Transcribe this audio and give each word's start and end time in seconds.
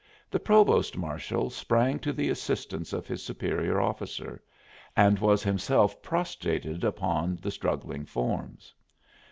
The 0.31 0.39
provost 0.39 0.97
marshal 0.97 1.51
sprang 1.51 1.99
to 1.99 2.11
the 2.11 2.29
assistance 2.31 2.91
of 2.91 3.05
his 3.05 3.21
Superior 3.23 3.79
officer 3.79 4.41
and 4.97 5.19
was 5.19 5.43
himself 5.43 6.01
prostrated 6.01 6.83
upon 6.83 7.37
the 7.39 7.51
struggling 7.51 8.05
forms. 8.07 8.73